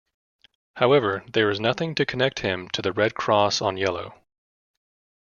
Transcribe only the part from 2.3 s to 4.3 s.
him to the red cross on yellow.